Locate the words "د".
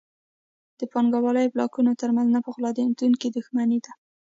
0.79-0.81